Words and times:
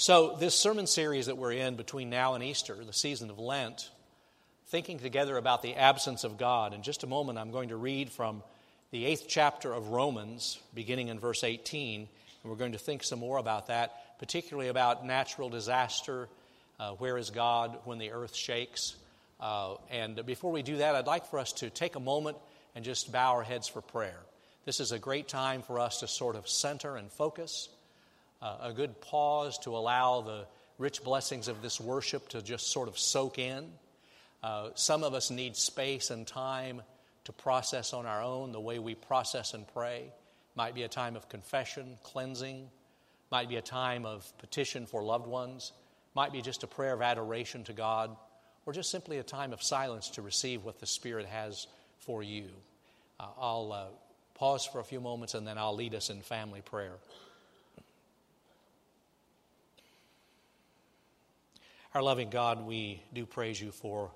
So, 0.00 0.34
this 0.40 0.54
sermon 0.54 0.86
series 0.86 1.26
that 1.26 1.36
we're 1.36 1.52
in 1.52 1.76
between 1.76 2.08
now 2.08 2.32
and 2.32 2.42
Easter, 2.42 2.74
the 2.74 2.90
season 2.90 3.28
of 3.28 3.38
Lent, 3.38 3.90
thinking 4.68 4.98
together 4.98 5.36
about 5.36 5.60
the 5.60 5.74
absence 5.74 6.24
of 6.24 6.38
God. 6.38 6.72
In 6.72 6.82
just 6.82 7.04
a 7.04 7.06
moment, 7.06 7.38
I'm 7.38 7.50
going 7.50 7.68
to 7.68 7.76
read 7.76 8.10
from 8.10 8.42
the 8.92 9.04
eighth 9.04 9.26
chapter 9.28 9.70
of 9.70 9.88
Romans, 9.88 10.58
beginning 10.72 11.08
in 11.08 11.18
verse 11.18 11.44
18, 11.44 12.00
and 12.00 12.08
we're 12.50 12.56
going 12.56 12.72
to 12.72 12.78
think 12.78 13.02
some 13.02 13.18
more 13.18 13.36
about 13.36 13.66
that, 13.66 14.18
particularly 14.18 14.70
about 14.70 15.04
natural 15.04 15.50
disaster. 15.50 16.30
Uh, 16.78 16.92
where 16.92 17.18
is 17.18 17.28
God 17.28 17.76
when 17.84 17.98
the 17.98 18.12
earth 18.12 18.34
shakes? 18.34 18.96
Uh, 19.38 19.74
and 19.90 20.24
before 20.24 20.50
we 20.50 20.62
do 20.62 20.78
that, 20.78 20.94
I'd 20.94 21.06
like 21.06 21.26
for 21.26 21.38
us 21.38 21.52
to 21.52 21.68
take 21.68 21.94
a 21.96 22.00
moment 22.00 22.38
and 22.74 22.86
just 22.86 23.12
bow 23.12 23.32
our 23.34 23.42
heads 23.42 23.68
for 23.68 23.82
prayer. 23.82 24.20
This 24.64 24.80
is 24.80 24.92
a 24.92 24.98
great 24.98 25.28
time 25.28 25.60
for 25.60 25.78
us 25.78 26.00
to 26.00 26.08
sort 26.08 26.36
of 26.36 26.48
center 26.48 26.96
and 26.96 27.12
focus 27.12 27.68
uh, 28.42 28.56
a 28.62 28.72
good 28.72 29.00
pause 29.00 29.58
to 29.58 29.76
allow 29.76 30.20
the 30.22 30.46
rich 30.78 31.02
blessings 31.02 31.48
of 31.48 31.62
this 31.62 31.80
worship 31.80 32.28
to 32.30 32.42
just 32.42 32.70
sort 32.70 32.88
of 32.88 32.98
soak 32.98 33.38
in. 33.38 33.70
Uh, 34.42 34.70
some 34.74 35.04
of 35.04 35.12
us 35.12 35.30
need 35.30 35.56
space 35.56 36.10
and 36.10 36.26
time 36.26 36.80
to 37.24 37.32
process 37.32 37.92
on 37.92 38.06
our 38.06 38.22
own 38.22 38.52
the 38.52 38.60
way 38.60 38.78
we 38.78 38.94
process 38.94 39.52
and 39.52 39.66
pray. 39.74 40.04
Might 40.54 40.74
be 40.74 40.82
a 40.82 40.88
time 40.88 41.16
of 41.16 41.28
confession, 41.28 41.98
cleansing, 42.02 42.68
might 43.30 43.48
be 43.48 43.56
a 43.56 43.62
time 43.62 44.06
of 44.06 44.30
petition 44.38 44.86
for 44.86 45.02
loved 45.02 45.26
ones, 45.26 45.72
might 46.14 46.32
be 46.32 46.42
just 46.42 46.62
a 46.62 46.66
prayer 46.66 46.94
of 46.94 47.02
adoration 47.02 47.62
to 47.64 47.72
God, 47.72 48.16
or 48.66 48.72
just 48.72 48.90
simply 48.90 49.18
a 49.18 49.22
time 49.22 49.52
of 49.52 49.62
silence 49.62 50.10
to 50.10 50.22
receive 50.22 50.64
what 50.64 50.80
the 50.80 50.86
Spirit 50.86 51.26
has 51.26 51.66
for 51.98 52.22
you. 52.22 52.46
Uh, 53.18 53.26
I'll 53.38 53.72
uh, 53.72 53.84
pause 54.34 54.64
for 54.64 54.80
a 54.80 54.84
few 54.84 55.00
moments 55.00 55.34
and 55.34 55.46
then 55.46 55.58
I'll 55.58 55.74
lead 55.74 55.94
us 55.94 56.10
in 56.10 56.22
family 56.22 56.62
prayer. 56.62 56.94
Our 61.92 62.02
loving 62.02 62.30
God, 62.30 62.64
we 62.64 63.02
do 63.12 63.26
praise 63.26 63.60
you 63.60 63.72
for 63.72 64.12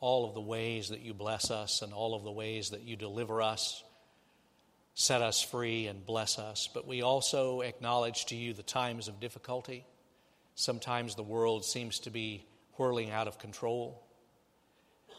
all 0.00 0.28
of 0.28 0.34
the 0.34 0.40
ways 0.42 0.90
that 0.90 1.00
you 1.00 1.14
bless 1.14 1.50
us 1.50 1.80
and 1.80 1.94
all 1.94 2.14
of 2.14 2.24
the 2.24 2.30
ways 2.30 2.70
that 2.70 2.82
you 2.82 2.94
deliver 2.94 3.40
us, 3.40 3.82
set 4.92 5.22
us 5.22 5.40
free, 5.40 5.86
and 5.86 6.04
bless 6.04 6.38
us. 6.38 6.68
But 6.74 6.86
we 6.86 7.00
also 7.00 7.62
acknowledge 7.62 8.26
to 8.26 8.36
you 8.36 8.52
the 8.52 8.62
times 8.62 9.08
of 9.08 9.18
difficulty. 9.18 9.86
Sometimes 10.56 11.14
the 11.14 11.22
world 11.22 11.64
seems 11.64 12.00
to 12.00 12.10
be 12.10 12.44
whirling 12.76 13.10
out 13.10 13.28
of 13.28 13.38
control. 13.38 14.02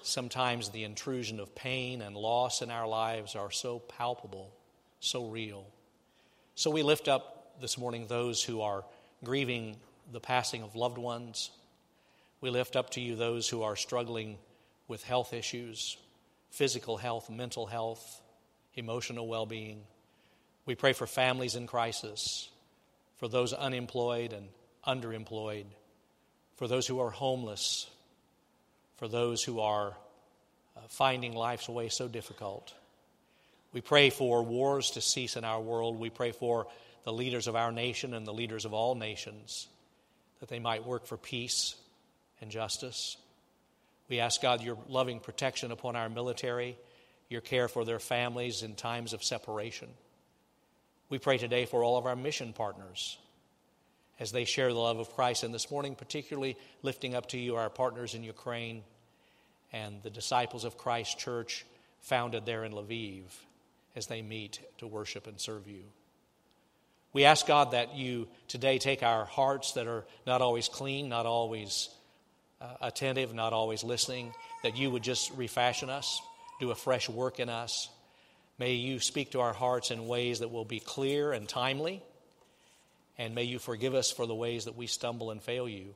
Sometimes 0.04 0.70
the 0.70 0.84
intrusion 0.84 1.40
of 1.40 1.56
pain 1.56 2.04
and 2.04 2.16
loss 2.16 2.62
in 2.62 2.70
our 2.70 2.88
lives 2.88 3.36
are 3.36 3.50
so 3.50 3.80
palpable, 3.80 4.54
so 5.00 5.26
real. 5.26 5.66
So 6.54 6.70
we 6.70 6.84
lift 6.84 7.08
up 7.08 7.60
this 7.60 7.76
morning 7.76 8.06
those 8.06 8.44
who 8.44 8.62
are 8.62 8.86
grieving 9.24 9.78
the 10.12 10.20
passing 10.20 10.62
of 10.62 10.76
loved 10.76 11.00
ones 11.00 11.50
we 12.42 12.50
lift 12.50 12.76
up 12.76 12.90
to 12.92 13.02
you 13.02 13.16
those 13.16 13.48
who 13.48 13.62
are 13.62 13.76
struggling 13.76 14.38
with 14.88 15.04
health 15.04 15.32
issues, 15.32 15.96
physical 16.50 16.98
health, 16.98 17.30
mental 17.30 17.68
health, 17.68 18.22
emotional 18.76 19.28
well 19.28 19.46
being. 19.46 19.84
We 20.66 20.76
pray 20.76 20.94
for 20.94 21.08
families 21.08 21.56
in 21.56 21.68
crisis, 21.68 22.50
for 23.18 23.28
those 23.28 23.54
unemployed 23.54 24.34
and 24.34 24.48
underemployed, 24.86 25.66
for 26.56 26.68
those 26.68 26.88
who 26.88 27.00
are 27.00 27.12
homeless, 27.12 27.90
for 28.98 29.08
those 29.08 29.44
who 29.44 29.60
are 29.60 29.96
uh, 30.76 30.80
finding 30.90 31.34
life's 31.34 31.70
way 31.70 31.90
so 31.90 32.08
difficult. 32.08 32.74
We 33.72 33.82
pray 33.82 34.10
for 34.10 34.44
wars 34.44 34.92
to 34.92 35.02
cease 35.02 35.38
in 35.38 35.44
our 35.44 35.62
world. 35.62 36.00
We 36.00 36.10
pray 36.10 36.32
for 36.32 36.68
the 37.04 37.14
leaders 37.14 37.48
of 37.48 37.56
our 37.56 37.72
nation 37.72 38.14
and 38.14 38.26
the 38.26 38.34
leaders 38.34 38.66
of 38.66 38.74
all 38.74 38.96
nations 38.96 39.68
that 40.40 40.50
they 40.50 40.60
might 40.60 40.86
work 40.86 41.06
for 41.06 41.18
peace 41.18 41.76
and 42.42 42.52
justice. 42.52 43.18
We 44.10 44.20
ask 44.20 44.42
God 44.42 44.62
your 44.62 44.78
loving 44.88 45.20
protection 45.20 45.72
upon 45.72 45.96
our 45.96 46.10
military, 46.10 46.78
your 47.30 47.42
care 47.42 47.68
for 47.68 47.86
their 47.86 48.00
families 48.00 48.64
in 48.64 48.76
times 48.76 49.14
of 49.14 49.24
separation. 49.24 49.88
We 51.10 51.20
pray 51.20 51.38
today 51.38 51.66
for 51.66 51.84
all 51.84 51.98
of 51.98 52.06
our 52.06 52.16
mission 52.16 52.54
partners 52.54 53.18
as 54.20 54.32
they 54.32 54.46
share 54.46 54.72
the 54.72 54.80
love 54.80 55.00
of 55.00 55.14
Christ. 55.16 55.44
And 55.44 55.54
this 55.54 55.72
morning, 55.72 55.96
particularly 55.96 56.58
lifting 56.84 57.16
up 57.16 57.28
to 57.30 57.38
you 57.38 57.56
our 57.56 57.70
partners 57.70 58.14
in 58.14 58.24
Ukraine 58.24 58.84
and 59.74 60.02
the 60.04 60.10
disciples 60.10 60.64
of 60.64 60.78
Christ 60.78 61.18
Church 61.18 61.66
founded 62.02 62.46
there 62.46 62.64
in 62.64 62.74
Lviv 62.74 63.24
as 63.96 64.08
they 64.08 64.22
meet 64.22 64.60
to 64.80 64.88
worship 64.88 65.28
and 65.28 65.40
serve 65.40 65.68
you. 65.68 65.84
We 67.14 67.26
ask 67.26 67.46
God 67.46 67.72
that 67.72 67.96
you 67.96 68.28
today 68.48 68.78
take 68.78 69.04
our 69.04 69.26
hearts 69.26 69.74
that 69.74 69.88
are 69.88 70.06
not 70.26 70.42
always 70.42 70.70
clean, 70.70 71.10
not 71.10 71.26
always 71.26 71.90
uh, 72.62 72.66
attentive, 72.82 73.34
not 73.34 73.54
always 73.54 73.84
listening, 73.84 74.34
that 74.64 74.78
you 74.78 74.92
would 74.92 75.04
just 75.04 75.32
refashion 75.36 75.90
us, 75.90 76.22
do 76.60 76.72
a 76.72 76.76
fresh 76.76 77.10
work 77.10 77.40
in 77.40 77.50
us. 77.50 77.90
May 78.58 78.74
you 78.74 79.00
speak 79.00 79.32
to 79.32 79.40
our 79.40 79.54
hearts 79.54 79.90
in 79.92 80.08
ways 80.08 80.40
that 80.40 80.52
will 80.52 80.66
be 80.66 80.80
clear 80.80 81.32
and 81.34 81.50
timely. 81.50 82.04
And 83.18 83.36
may 83.36 83.44
you 83.44 83.60
forgive 83.60 83.96
us 83.96 84.12
for 84.12 84.26
the 84.26 84.36
ways 84.36 84.66
that 84.66 84.78
we 84.78 84.88
stumble 84.88 85.32
and 85.32 85.42
fail 85.42 85.68
you. 85.68 85.96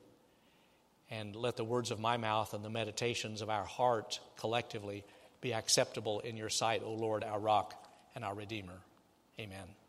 And 1.10 1.36
let 1.36 1.56
the 1.56 1.64
words 1.64 1.92
of 1.92 2.00
my 2.00 2.16
mouth 2.16 2.52
and 2.52 2.64
the 2.64 2.70
meditations 2.70 3.40
of 3.40 3.50
our 3.50 3.64
heart 3.64 4.18
collectively 4.38 5.04
be 5.40 5.54
acceptable 5.54 6.20
in 6.20 6.36
your 6.36 6.50
sight, 6.50 6.82
O 6.84 6.92
Lord, 6.92 7.22
our 7.22 7.38
rock 7.38 7.74
and 8.16 8.24
our 8.24 8.34
Redeemer. 8.34 8.80
Amen. 9.38 9.85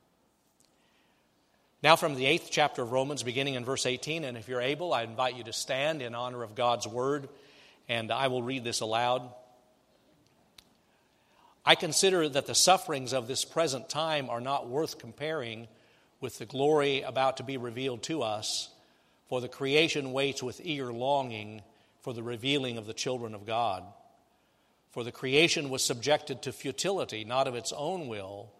Now, 1.83 1.95
from 1.95 2.15
the 2.15 2.25
eighth 2.25 2.47
chapter 2.49 2.81
of 2.81 2.91
Romans, 2.91 3.21
beginning 3.21 3.53
in 3.53 3.63
verse 3.63 3.85
18, 3.85 4.23
and 4.23 4.35
if 4.35 4.47
you're 4.47 4.61
able, 4.61 4.93
I 4.93 5.03
invite 5.03 5.37
you 5.37 5.43
to 5.43 5.53
stand 5.53 6.01
in 6.01 6.15
honor 6.15 6.41
of 6.41 6.55
God's 6.55 6.87
word, 6.87 7.29
and 7.87 8.11
I 8.11 8.29
will 8.29 8.41
read 8.41 8.63
this 8.63 8.79
aloud. 8.79 9.29
I 11.63 11.75
consider 11.75 12.27
that 12.29 12.47
the 12.47 12.55
sufferings 12.55 13.13
of 13.13 13.27
this 13.27 13.45
present 13.45 13.89
time 13.89 14.27
are 14.27 14.41
not 14.41 14.67
worth 14.67 14.97
comparing 14.97 15.67
with 16.19 16.39
the 16.39 16.47
glory 16.47 17.03
about 17.03 17.37
to 17.37 17.43
be 17.43 17.57
revealed 17.57 18.01
to 18.03 18.23
us, 18.23 18.69
for 19.29 19.39
the 19.39 19.47
creation 19.47 20.13
waits 20.13 20.41
with 20.41 20.59
eager 20.63 20.91
longing 20.91 21.61
for 22.01 22.11
the 22.11 22.23
revealing 22.23 22.79
of 22.79 22.87
the 22.87 22.93
children 22.93 23.35
of 23.35 23.45
God. 23.45 23.83
For 24.93 25.03
the 25.03 25.11
creation 25.11 25.69
was 25.69 25.83
subjected 25.83 26.41
to 26.41 26.51
futility, 26.51 27.23
not 27.23 27.47
of 27.47 27.53
its 27.53 27.71
own 27.71 28.07
will, 28.07 28.51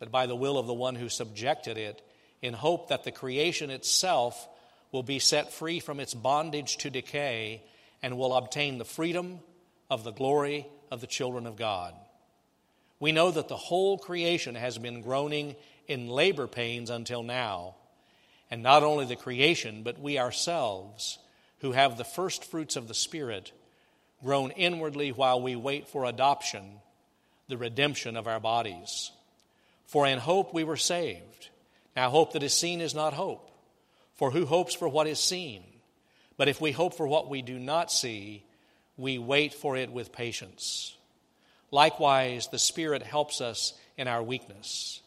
but 0.00 0.10
by 0.10 0.26
the 0.26 0.34
will 0.34 0.58
of 0.58 0.66
the 0.66 0.74
one 0.74 0.96
who 0.96 1.08
subjected 1.08 1.78
it 1.78 2.02
in 2.44 2.52
hope 2.52 2.88
that 2.88 3.04
the 3.04 3.10
creation 3.10 3.70
itself 3.70 4.48
will 4.92 5.02
be 5.02 5.18
set 5.18 5.50
free 5.50 5.80
from 5.80 5.98
its 5.98 6.12
bondage 6.12 6.76
to 6.76 6.90
decay 6.90 7.62
and 8.02 8.18
will 8.18 8.34
obtain 8.34 8.76
the 8.76 8.84
freedom 8.84 9.40
of 9.88 10.04
the 10.04 10.12
glory 10.12 10.66
of 10.90 11.00
the 11.00 11.06
children 11.06 11.46
of 11.46 11.56
God. 11.56 11.94
We 13.00 13.12
know 13.12 13.30
that 13.30 13.48
the 13.48 13.56
whole 13.56 13.96
creation 13.96 14.56
has 14.56 14.76
been 14.76 15.00
groaning 15.00 15.56
in 15.88 16.08
labor 16.08 16.46
pains 16.46 16.90
until 16.90 17.22
now. 17.22 17.76
And 18.50 18.62
not 18.62 18.82
only 18.82 19.06
the 19.06 19.16
creation, 19.16 19.82
but 19.82 19.98
we 19.98 20.18
ourselves, 20.18 21.18
who 21.60 21.72
have 21.72 21.96
the 21.96 22.04
first 22.04 22.44
fruits 22.44 22.76
of 22.76 22.88
the 22.88 22.94
Spirit, 22.94 23.52
groan 24.22 24.50
inwardly 24.50 25.12
while 25.12 25.40
we 25.40 25.56
wait 25.56 25.88
for 25.88 26.04
adoption, 26.04 26.80
the 27.48 27.56
redemption 27.56 28.18
of 28.18 28.28
our 28.28 28.38
bodies. 28.38 29.12
For 29.86 30.06
in 30.06 30.18
hope 30.18 30.52
we 30.52 30.62
were 30.64 30.76
saved. 30.76 31.48
Now, 31.96 32.10
hope 32.10 32.32
that 32.32 32.42
is 32.42 32.52
seen 32.52 32.80
is 32.80 32.94
not 32.94 33.12
hope, 33.12 33.50
for 34.14 34.30
who 34.30 34.46
hopes 34.46 34.74
for 34.74 34.88
what 34.88 35.06
is 35.06 35.20
seen? 35.20 35.62
But 36.36 36.48
if 36.48 36.60
we 36.60 36.72
hope 36.72 36.94
for 36.94 37.06
what 37.06 37.30
we 37.30 37.42
do 37.42 37.58
not 37.58 37.92
see, 37.92 38.44
we 38.96 39.18
wait 39.18 39.54
for 39.54 39.76
it 39.76 39.92
with 39.92 40.12
patience. 40.12 40.96
Likewise, 41.70 42.48
the 42.48 42.58
Spirit 42.58 43.02
helps 43.02 43.40
us 43.40 43.74
in 43.96 44.08
our 44.08 44.22
weakness, 44.22 45.00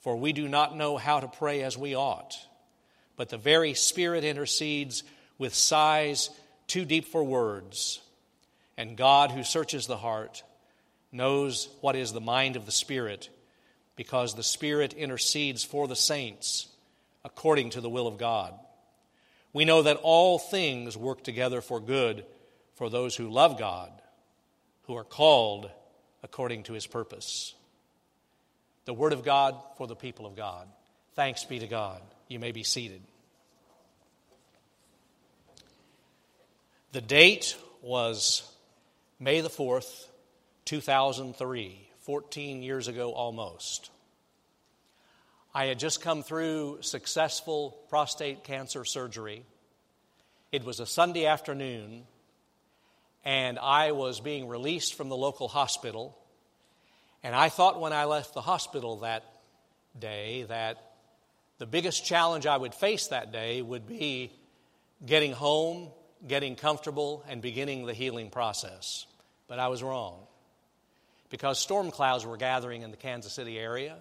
for 0.00 0.16
we 0.16 0.32
do 0.32 0.48
not 0.48 0.76
know 0.76 0.96
how 0.96 1.20
to 1.20 1.28
pray 1.28 1.62
as 1.62 1.76
we 1.76 1.94
ought. 1.94 2.34
But 3.16 3.28
the 3.28 3.38
very 3.38 3.74
Spirit 3.74 4.24
intercedes 4.24 5.02
with 5.38 5.54
sighs 5.54 6.30
too 6.66 6.84
deep 6.84 7.06
for 7.06 7.22
words. 7.22 8.00
And 8.76 8.96
God, 8.96 9.30
who 9.30 9.44
searches 9.44 9.86
the 9.86 9.98
heart, 9.98 10.42
knows 11.12 11.68
what 11.82 11.94
is 11.94 12.12
the 12.12 12.20
mind 12.20 12.56
of 12.56 12.64
the 12.64 12.72
Spirit 12.72 13.28
because 14.02 14.34
the 14.34 14.42
Spirit 14.42 14.94
intercedes 14.94 15.62
for 15.62 15.86
the 15.86 15.94
saints 15.94 16.66
according 17.24 17.70
to 17.70 17.80
the 17.80 17.88
will 17.88 18.08
of 18.08 18.18
God. 18.18 18.52
We 19.52 19.64
know 19.64 19.82
that 19.82 20.00
all 20.02 20.40
things 20.40 20.96
work 20.96 21.22
together 21.22 21.60
for 21.60 21.78
good 21.78 22.26
for 22.74 22.90
those 22.90 23.14
who 23.14 23.30
love 23.30 23.60
God, 23.60 23.92
who 24.88 24.96
are 24.96 25.04
called 25.04 25.70
according 26.24 26.64
to 26.64 26.72
his 26.72 26.84
purpose. 26.84 27.54
The 28.86 28.92
Word 28.92 29.12
of 29.12 29.22
God 29.22 29.54
for 29.76 29.86
the 29.86 29.94
people 29.94 30.26
of 30.26 30.34
God. 30.34 30.66
Thanks 31.14 31.44
be 31.44 31.60
to 31.60 31.68
God. 31.68 32.02
You 32.26 32.40
may 32.40 32.50
be 32.50 32.64
seated. 32.64 33.02
The 36.90 37.00
date 37.00 37.56
was 37.82 38.42
May 39.20 39.42
the 39.42 39.48
4th, 39.48 40.06
2003. 40.64 41.91
14 42.02 42.62
years 42.62 42.88
ago 42.88 43.12
almost. 43.12 43.90
I 45.54 45.66
had 45.66 45.78
just 45.78 46.00
come 46.00 46.22
through 46.22 46.78
successful 46.80 47.78
prostate 47.88 48.42
cancer 48.42 48.84
surgery. 48.84 49.44
It 50.50 50.64
was 50.64 50.80
a 50.80 50.86
Sunday 50.86 51.26
afternoon, 51.26 52.04
and 53.24 53.58
I 53.58 53.92
was 53.92 54.18
being 54.20 54.48
released 54.48 54.94
from 54.94 55.10
the 55.10 55.16
local 55.16 55.46
hospital. 55.46 56.18
And 57.22 57.36
I 57.36 57.50
thought 57.50 57.80
when 57.80 57.92
I 57.92 58.06
left 58.06 58.34
the 58.34 58.40
hospital 58.40 59.00
that 59.00 59.24
day 59.98 60.44
that 60.48 60.78
the 61.58 61.66
biggest 61.66 62.04
challenge 62.04 62.46
I 62.46 62.56
would 62.56 62.74
face 62.74 63.08
that 63.08 63.30
day 63.30 63.62
would 63.62 63.86
be 63.86 64.32
getting 65.06 65.32
home, 65.32 65.90
getting 66.26 66.56
comfortable, 66.56 67.24
and 67.28 67.40
beginning 67.40 67.86
the 67.86 67.94
healing 67.94 68.30
process. 68.30 69.06
But 69.46 69.60
I 69.60 69.68
was 69.68 69.82
wrong 69.82 70.26
because 71.32 71.58
storm 71.58 71.90
clouds 71.90 72.26
were 72.26 72.36
gathering 72.36 72.82
in 72.82 72.90
the 72.90 72.96
Kansas 72.98 73.32
City 73.32 73.58
area. 73.58 73.96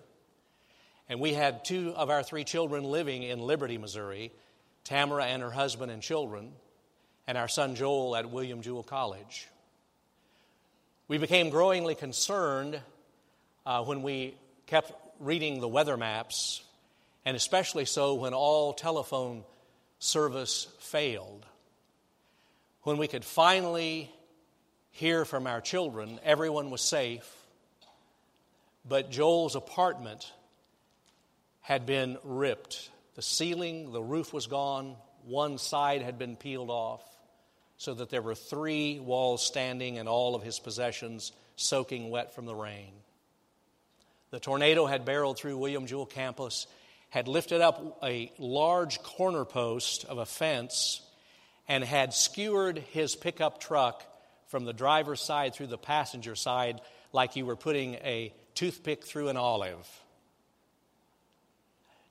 And 1.07 1.21
we 1.21 1.33
had 1.33 1.63
two 1.63 1.93
of 1.95 2.09
our 2.09 2.23
three 2.23 2.43
children 2.43 2.83
living 2.83 3.23
in 3.23 3.39
Liberty, 3.39 3.77
Missouri 3.77 4.33
Tamara 4.83 5.25
and 5.25 5.41
her 5.41 5.49
husband 5.51 5.91
and 5.91 6.01
children, 6.01 6.51
and 7.27 7.37
our 7.37 7.47
son 7.47 7.75
Joel 7.75 8.17
at 8.17 8.29
William 8.29 8.61
Jewell 8.61 8.83
College. 8.83 9.47
We 11.07 11.19
became 11.19 11.51
growingly 11.51 11.95
concerned 11.95 12.81
uh, 13.65 13.83
when 13.85 14.01
we 14.01 14.35
kept 14.65 14.91
reading 15.19 15.61
the 15.61 15.67
weather 15.69 15.95
maps, 15.95 16.63
and 17.23 17.37
especially 17.37 17.85
so 17.85 18.15
when 18.15 18.33
all 18.33 18.73
telephone 18.73 19.45
service 19.99 20.67
failed. 20.79 21.45
When 22.83 22.97
we 22.97 23.07
could 23.07 23.23
finally 23.23 24.11
hear 24.91 25.25
from 25.25 25.47
our 25.47 25.61
children, 25.61 26.19
everyone 26.23 26.69
was 26.69 26.81
safe, 26.81 27.29
but 28.88 29.11
Joel's 29.11 29.55
apartment 29.55 30.31
had 31.61 31.85
been 31.85 32.17
ripped. 32.23 32.89
The 33.15 33.21
ceiling, 33.21 33.91
the 33.91 34.01
roof 34.01 34.33
was 34.33 34.47
gone, 34.47 34.95
one 35.25 35.57
side 35.57 36.01
had 36.01 36.17
been 36.17 36.35
peeled 36.35 36.69
off, 36.69 37.03
so 37.77 37.93
that 37.93 38.09
there 38.09 38.21
were 38.21 38.35
three 38.35 38.99
walls 38.99 39.45
standing 39.45 39.97
and 39.97 40.07
all 40.07 40.35
of 40.35 40.43
his 40.43 40.59
possessions 40.59 41.31
soaking 41.55 42.09
wet 42.09 42.33
from 42.33 42.45
the 42.45 42.55
rain. 42.55 42.91
The 44.31 44.39
tornado 44.39 44.85
had 44.85 45.05
barreled 45.05 45.38
through 45.38 45.57
William 45.57 45.85
Jewell 45.85 46.05
campus, 46.05 46.67
had 47.09 47.27
lifted 47.27 47.61
up 47.61 47.99
a 48.03 48.31
large 48.38 49.01
corner 49.03 49.45
post 49.45 50.05
of 50.05 50.17
a 50.17 50.25
fence, 50.25 51.01
and 51.67 51.83
had 51.83 52.13
skewered 52.13 52.79
his 52.79 53.15
pickup 53.15 53.59
truck 53.59 54.03
from 54.51 54.65
the 54.65 54.74
driver's 54.74 55.21
side 55.21 55.56
through 55.56 55.68
the 55.68 55.77
passenger 55.77 56.36
side 56.36 56.81
like 57.13 57.38
you 57.38 57.45
were 57.45 57.56
putting 57.56 57.95
a 57.95 58.33
toothpick 58.53 59.06
through 59.06 59.30
an 59.30 59.38
olive. 59.38 59.88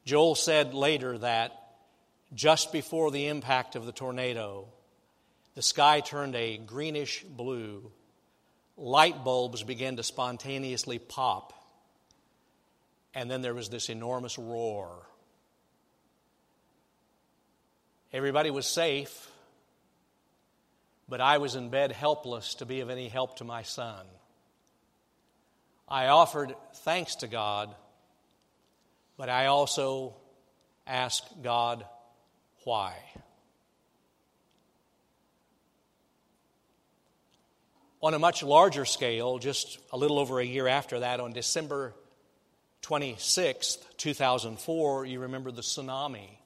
Joel 0.07 0.35
said 0.35 0.73
later 0.73 1.19
that 1.19 1.53
just 2.33 2.73
before 2.73 3.11
the 3.11 3.27
impact 3.27 3.77
of 3.77 3.85
the 3.85 3.93
tornado, 3.93 4.67
the 5.55 5.61
sky 5.61 6.01
turned 6.01 6.35
a 6.35 6.57
greenish 6.57 7.23
blue. 7.25 7.93
Light 8.79 9.23
bulbs 9.23 9.63
began 9.63 9.97
to 9.97 10.03
spontaneously 10.03 10.99
pop. 10.99 11.53
And 13.15 13.31
then 13.31 13.43
there 13.43 13.55
was 13.55 13.69
this 13.69 13.91
enormous 13.91 14.39
roar. 14.39 14.91
Everybody 18.15 18.51
was 18.51 18.67
safe, 18.67 19.30
but 21.11 21.21
I 21.21 21.37
was 21.37 21.57
in 21.57 21.69
bed 21.69 21.93
helpless 21.93 22.55
to 22.55 22.65
be 22.65 22.81
of 22.81 22.89
any 22.89 23.09
help 23.09 23.37
to 23.37 23.45
my 23.45 23.63
son. 23.63 24.07
I 25.87 26.07
offered 26.07 26.55
thanks 26.73 27.17
to 27.17 27.29
God 27.29 27.75
but 29.21 29.29
I 29.29 29.49
also 29.49 30.15
asked 30.87 31.43
God 31.43 31.85
why. 32.65 32.95
On 38.01 38.15
a 38.15 38.19
much 38.19 38.43
larger 38.43 38.87
scale, 38.87 39.39
just 39.39 39.79
a 39.93 39.99
little 39.99 40.19
over 40.19 40.41
a 40.41 40.45
year 40.45 40.67
after 40.67 41.01
that, 41.01 41.21
on 41.21 41.35
December 41.35 41.93
26th, 42.81 43.85
2004, 43.99 45.05
you 45.05 45.21
remember 45.21 45.51
the 45.51 45.61
tsunami 45.61 46.39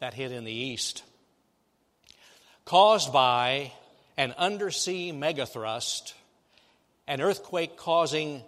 that 0.00 0.12
hit 0.12 0.32
in 0.32 0.42
the 0.42 0.52
east. 0.52 1.04
Caused 2.64 3.12
by 3.12 3.70
an 4.20 4.34
undersea 4.36 5.12
megathrust, 5.14 6.12
an 7.08 7.22
earthquake 7.22 7.78
causing 7.78 8.42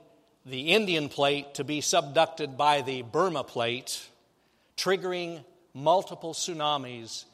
the 0.44 0.72
Indian 0.72 1.08
plate 1.08 1.54
to 1.54 1.64
be 1.64 1.80
subducted 1.80 2.58
by 2.58 2.82
the 2.82 3.00
Burma 3.00 3.42
plate, 3.42 4.06
triggering 4.76 5.42
multiple 5.72 6.34
tsunamis 6.34 7.24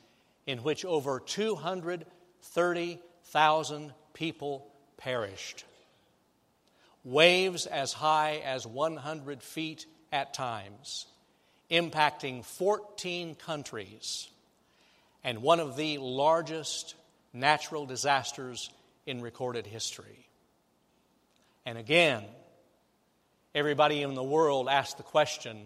in 0.46 0.58
which 0.58 0.85
over 0.85 1.19
230,000 1.19 3.93
people 4.14 4.70
perished. 4.99 5.64
Waves 7.02 7.67
as 7.67 7.93
high 7.93 8.40
as 8.44 8.64
100 8.64 9.43
feet 9.43 9.85
at 10.12 10.32
times, 10.32 11.06
impacting 11.73 12.44
14 12.44 13.35
countries, 13.35 14.29
and 15.25 15.43
one 15.43 15.58
of 15.58 15.76
the 15.76 15.99
largest 15.99 16.94
natural 17.38 17.87
disasters 17.87 18.70
in 19.06 19.20
recorded 19.20 19.67
history. 19.67 20.29
And 21.64 21.79
again, 21.79 22.25
Everybody 23.58 24.02
in 24.02 24.14
the 24.14 24.23
world 24.23 24.69
asks 24.69 24.94
the 24.94 25.02
question, 25.02 25.58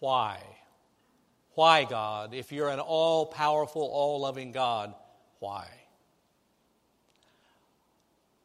why? 0.00 0.42
Why, 1.54 1.84
God? 1.84 2.34
If 2.34 2.52
you're 2.52 2.68
an 2.68 2.80
all 2.80 3.24
powerful, 3.24 3.82
all 3.82 4.20
loving 4.20 4.52
God, 4.52 4.92
why? 5.38 5.68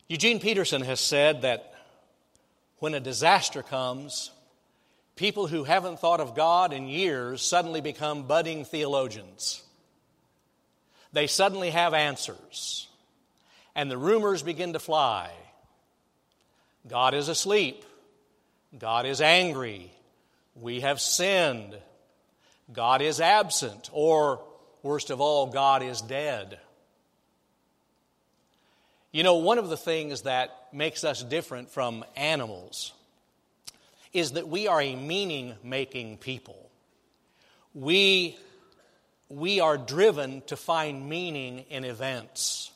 Eugene 0.07 0.39
Peterson 0.39 0.81
has 0.81 0.99
said 0.99 1.41
that 1.41 1.73
when 2.77 2.93
a 2.93 2.99
disaster 2.99 3.63
comes, 3.63 4.31
people 5.15 5.47
who 5.47 5.63
haven't 5.63 5.99
thought 5.99 6.21
of 6.21 6.35
God 6.35 6.71
in 6.71 6.87
years 6.87 7.41
suddenly 7.41 7.81
become 7.81 8.27
budding 8.27 8.65
theologians. 8.65 9.61
They 11.17 11.25
suddenly 11.25 11.71
have 11.71 11.95
answers, 11.95 12.87
and 13.73 13.89
the 13.89 13.97
rumors 13.97 14.43
begin 14.43 14.73
to 14.73 14.79
fly. 14.79 15.31
God 16.87 17.15
is 17.15 17.27
asleep. 17.27 17.83
God 18.77 19.07
is 19.07 19.19
angry. 19.19 19.91
We 20.53 20.81
have 20.81 21.01
sinned. 21.01 21.75
God 22.71 23.01
is 23.01 23.19
absent. 23.19 23.89
Or, 23.91 24.43
worst 24.83 25.09
of 25.09 25.19
all, 25.19 25.47
God 25.47 25.81
is 25.81 26.01
dead. 26.03 26.59
You 29.11 29.23
know, 29.23 29.37
one 29.37 29.57
of 29.57 29.69
the 29.69 29.75
things 29.75 30.21
that 30.21 30.67
makes 30.71 31.03
us 31.03 31.23
different 31.23 31.71
from 31.71 32.05
animals 32.15 32.93
is 34.13 34.33
that 34.33 34.47
we 34.47 34.67
are 34.67 34.79
a 34.79 34.95
meaning 34.95 35.55
making 35.63 36.17
people. 36.17 36.69
We, 37.73 38.37
we 39.29 39.59
are 39.59 39.77
driven 39.77 40.41
to 40.47 40.55
find 40.55 41.09
meaning 41.09 41.65
in 41.69 41.83
events, 41.83 42.71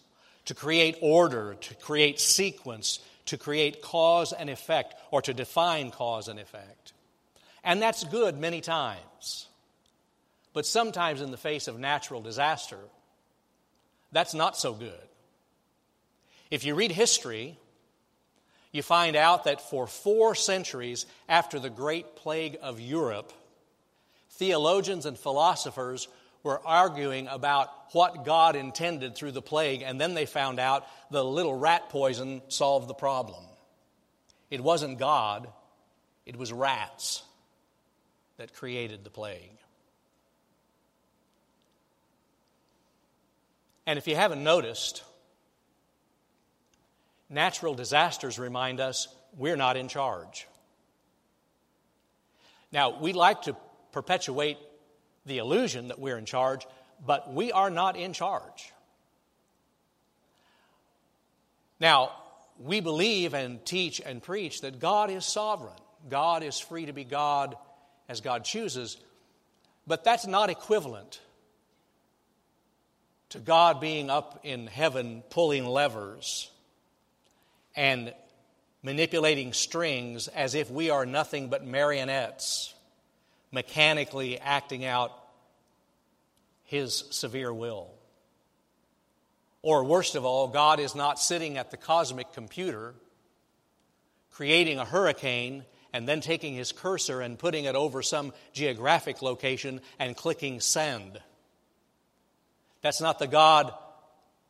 to 0.46 0.53
create 0.53 0.98
order, 1.01 1.55
to 1.62 1.75
create 1.75 2.20
sequence, 2.20 3.00
to 3.25 3.38
create 3.38 3.81
cause 3.81 4.34
and 4.34 4.50
effect 4.50 4.96
or 5.12 5.22
to 5.22 5.34
define 5.34 5.91
cause 5.91 6.27
and 6.27 6.39
effect. 6.39 6.93
And 7.63 7.81
that's 7.81 8.03
good 8.03 8.38
many 8.38 8.62
times. 8.62 9.48
But 10.53 10.65
sometimes, 10.65 11.22
in 11.22 11.31
the 11.31 11.38
face 11.38 11.70
of 11.70 11.79
natural 11.79 12.22
disaster, 12.22 12.79
that's 14.12 14.34
not 14.34 14.58
so 14.58 14.74
good. 14.74 14.91
If 16.50 16.65
you 16.65 16.75
read 16.75 16.91
history, 16.91 17.58
you 18.74 18.84
find 18.84 19.15
out 19.15 19.46
that 19.46 19.62
for 19.62 19.88
four 19.88 20.36
centuries 20.36 21.05
after 21.29 21.60
the 21.60 21.70
Great 21.70 22.17
Plague 22.17 22.58
of 22.62 22.81
Europe, 22.81 23.31
theologians 24.31 25.05
and 25.05 25.17
philosophers 25.17 26.10
were 26.43 26.62
arguing 26.65 27.27
about 27.27 27.69
what 27.93 28.25
God 28.25 28.55
intended 28.55 29.15
through 29.15 29.31
the 29.31 29.41
plague, 29.41 29.81
and 29.81 30.00
then 30.00 30.13
they 30.13 30.25
found 30.25 30.60
out 30.60 30.88
the 31.12 31.24
little 31.24 31.53
rat 31.53 31.89
poison 31.89 32.41
solved 32.48 32.88
the 32.88 32.93
problem. 32.93 33.43
It 34.50 34.62
wasn't 34.62 34.98
God, 34.98 35.48
it 36.25 36.36
was 36.36 36.51
rats 36.51 37.24
that 38.38 38.53
created 38.53 39.03
the 39.03 39.10
plague. 39.10 39.57
And 43.86 43.98
if 43.98 44.07
you 44.07 44.15
haven't 44.15 44.43
noticed, 44.43 45.03
natural 47.29 47.74
disasters 47.74 48.39
remind 48.39 48.79
us 48.79 49.07
we're 49.38 49.55
not 49.55 49.77
in 49.77 49.88
charge. 49.88 50.48
Now, 52.71 53.00
we 53.00 53.12
like 53.13 53.43
to 53.43 53.55
perpetuate 53.91 54.57
the 55.25 55.38
illusion 55.38 55.90
that 55.90 56.00
we're 56.00 56.18
in 56.18 56.25
charge, 56.25 56.66
but 57.06 57.34
we 57.34 57.51
are 57.51 57.70
not 57.70 57.96
in 57.96 58.13
charge. 58.13 58.72
Now, 61.80 62.12
we 62.60 62.80
believe 62.80 63.34
and 63.34 63.63
teach 63.66 64.00
and 64.00 64.22
preach 64.22 64.62
that 64.62 64.80
God 64.80 65.10
is 65.10 65.25
sovereign. 65.25 65.74
God 66.10 66.44
is 66.44 66.60
free 66.60 66.86
to 66.86 66.94
be 66.94 67.04
God 67.04 67.56
as 68.08 68.22
God 68.22 68.44
chooses. 68.44 68.98
But 69.88 70.04
that's 70.04 70.28
not 70.28 70.50
equivalent 70.50 71.20
to 73.30 73.40
God 73.40 73.80
being 73.80 74.10
up 74.10 74.42
in 74.44 74.68
heaven 74.68 75.24
pulling 75.30 75.66
levers 75.66 76.51
and 77.75 78.13
manipulating 78.84 79.54
strings 79.54 80.28
as 80.28 80.54
if 80.54 80.70
we 80.70 80.90
are 80.90 81.06
nothing 81.06 81.50
but 81.50 81.66
marionettes, 81.66 82.74
mechanically 83.51 84.39
acting 84.39 84.86
out 84.86 85.12
His 86.63 87.03
severe 87.12 87.53
will. 87.53 87.89
Or, 89.62 89.84
worst 89.84 90.15
of 90.15 90.25
all, 90.25 90.48
God 90.48 90.79
is 90.79 90.96
not 90.96 91.20
sitting 91.20 91.58
at 91.58 91.70
the 91.70 91.77
cosmic 91.77 92.34
computer 92.34 92.96
creating 94.31 94.79
a 94.79 94.86
hurricane 94.86 95.65
and 95.93 96.08
then 96.08 96.22
taking 96.22 96.55
his 96.55 96.72
cursor 96.72 97.22
and 97.22 97.38
putting 97.38 97.65
it 97.65 97.75
over 97.75 98.01
some 98.01 98.34
geographic 98.53 99.22
location 99.22 99.81
and 100.00 100.15
clicking 100.15 100.60
send. 100.60 101.20
That's 102.81 103.01
not 103.01 103.20
the 103.20 103.27
God 103.27 103.72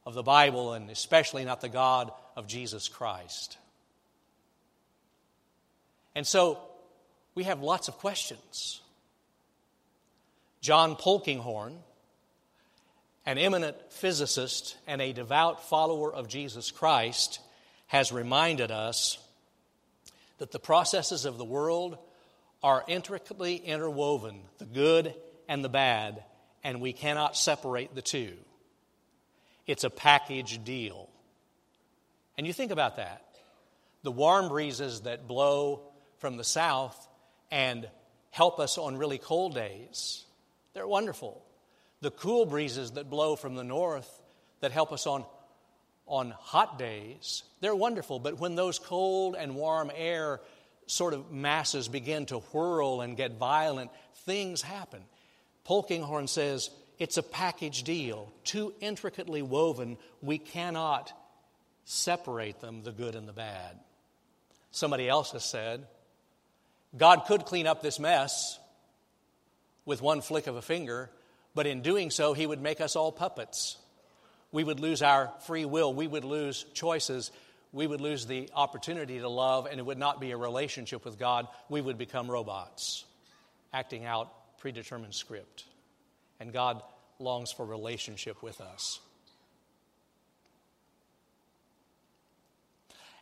of 0.06 0.14
the 0.14 0.24
Bible, 0.24 0.74
and 0.74 0.90
especially 0.90 1.44
not 1.44 1.62
the 1.62 1.70
God 1.70 2.12
of 2.36 2.48
Jesus 2.48 2.88
Christ. 2.88 3.58
And 6.16 6.26
so 6.26 6.60
we 7.36 7.44
have 7.44 7.62
lots 7.62 7.88
of 7.88 7.98
questions. 7.98 8.82
John 10.62 10.96
Polkinghorne, 10.96 11.78
an 13.26 13.38
eminent 13.38 13.76
physicist 13.92 14.78
and 14.88 15.02
a 15.02 15.14
devout 15.14 15.68
follower 15.68 16.14
of 16.14 16.28
Jesus 16.28 16.70
Christ, 16.72 17.40
has 17.88 18.12
reminded 18.12 18.72
us 18.72 19.18
that 20.38 20.52
the 20.52 20.60
processes 20.60 21.26
of 21.26 21.38
the 21.38 21.46
world 21.46 21.98
are 22.64 22.84
intricately 22.88 23.56
interwoven, 23.56 24.42
the 24.60 24.66
good 24.66 25.16
and 25.48 25.64
the 25.64 25.70
bad, 25.70 26.24
and 26.64 26.80
we 26.80 26.94
cannot 26.94 27.36
separate 27.36 27.96
the 27.96 28.02
two. 28.02 28.34
It's 29.66 29.84
a 29.84 29.90
package 29.90 30.64
deal. 30.64 31.10
And 32.38 32.46
you 32.46 32.54
think 32.54 32.72
about 32.72 32.98
that. 32.98 33.26
The 34.04 34.12
warm 34.12 34.50
breezes 34.50 35.02
that 35.02 35.28
blow 35.28 35.82
from 36.20 36.38
the 36.38 36.44
south 36.44 37.08
and 37.50 37.88
help 38.30 38.60
us 38.60 38.78
on 38.78 38.98
really 38.98 39.18
cold 39.18 39.56
days, 39.56 40.26
they're 40.74 40.88
wonderful. 40.88 41.44
The 42.02 42.12
cool 42.12 42.46
breezes 42.46 42.92
that 42.92 43.10
blow 43.10 43.36
from 43.36 43.56
the 43.56 43.64
north 43.64 44.10
that 44.62 44.72
help 44.72 44.92
us 44.92 45.06
on 45.06 45.26
on 46.08 46.32
hot 46.32 46.78
days, 46.78 47.44
they're 47.62 47.76
wonderful. 47.76 48.20
But 48.20 48.40
when 48.40 48.56
those 48.56 48.80
cold 48.80 49.36
and 49.38 49.56
warm 49.56 49.92
air 49.96 50.42
sort 50.86 51.14
of 51.14 51.32
masses 51.32 51.88
begin 51.88 52.26
to 52.28 52.40
whirl 52.40 53.00
and 53.02 53.16
get 53.16 53.38
violent, 53.38 53.92
things 54.26 54.62
happen. 54.62 55.02
Polkinghorne 55.66 56.28
says 56.28 56.70
it's 57.00 57.18
a 57.18 57.24
package 57.24 57.84
deal, 57.84 58.32
too 58.44 58.74
intricately 58.82 59.42
woven, 59.42 59.98
we 60.22 60.38
cannot 60.38 61.14
separate 61.86 62.60
them, 62.60 62.84
the 62.84 62.92
good 62.92 63.16
and 63.16 63.28
the 63.28 63.34
bad. 63.34 63.80
Somebody 64.72 65.08
else 65.08 65.32
has 65.32 65.46
said, 65.46 65.88
God 66.98 67.24
could 67.26 67.46
clean 67.46 67.68
up 67.68 67.82
this 67.82 68.00
mess 68.00 68.60
with 69.86 70.02
one 70.02 70.22
flick 70.22 70.48
of 70.48 70.56
a 70.56 70.62
finger, 70.62 71.10
but 71.56 71.68
in 71.68 71.82
doing 71.82 72.12
so, 72.12 72.34
he 72.34 72.46
would 72.46 72.62
make 72.62 72.82
us 72.82 72.96
all 72.96 73.12
puppets 73.12 73.78
we 74.52 74.64
would 74.64 74.80
lose 74.80 75.02
our 75.02 75.32
free 75.46 75.66
will, 75.66 75.94
we 75.94 76.08
would 76.08 76.26
lose 76.26 76.66
choices, 76.74 77.32
we 77.72 77.88
would 77.88 78.02
lose 78.02 78.26
the 78.26 78.50
opportunity 78.54 79.20
to 79.20 79.30
love, 79.30 79.66
and 79.66 79.80
it 79.80 79.86
would 79.86 79.98
not 79.98 80.20
be 80.20 80.32
a 80.32 80.38
relationship 80.38 81.06
with 81.06 81.18
God. 81.18 81.48
We 81.70 81.80
would 81.80 81.98
become 81.98 82.30
robots, 82.30 83.06
acting 83.72 84.06
out 84.06 84.30
predetermined 84.60 85.16
script. 85.16 85.64
And 86.40 86.52
God 86.52 86.82
longs 87.18 87.52
for 87.52 87.66
relationship 87.66 88.44
with 88.44 88.60
us. 88.60 89.00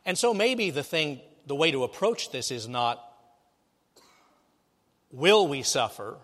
And 0.06 0.18
so 0.18 0.34
maybe 0.34 0.72
the 0.72 0.84
thing, 0.84 1.22
the 1.46 1.56
way 1.56 1.70
to 1.70 1.84
approach 1.84 2.32
this 2.32 2.50
is 2.50 2.68
not 2.68 3.04
will 5.12 5.48
we 5.48 5.62
suffer, 5.62 6.18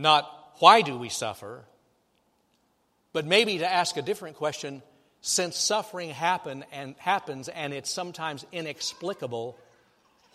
not 0.00 0.54
why 0.58 0.80
do 0.80 0.96
we 0.96 1.08
suffer, 1.08 1.64
but 3.12 3.26
maybe 3.26 3.58
to 3.58 3.70
ask 3.70 3.96
a 3.96 4.02
different 4.02 4.36
question 4.36 4.82
since 5.20 5.58
suffering 5.58 6.10
happen 6.10 6.64
and 6.72 6.94
happens 6.98 7.48
and 7.48 7.74
it's 7.74 7.90
sometimes 7.90 8.46
inexplicable, 8.52 9.58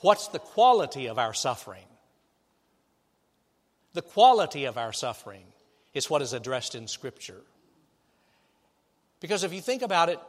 what's 0.01 0.27
the 0.27 0.39
quality 0.39 1.07
of 1.07 1.17
our 1.17 1.33
suffering? 1.33 1.85
The 3.93 4.03
quality 4.03 4.65
of 4.65 4.77
our 4.77 4.93
suffering 4.93 5.45
is 5.93 6.09
what 6.09 6.21
is 6.21 6.33
addressed 6.33 6.75
in 6.75 6.87
Scripture. 6.87 7.41
Because 9.19 9.43
if 9.43 9.53
you 9.53 9.61
think 9.61 9.81
about 9.81 10.09
it, 10.09 10.19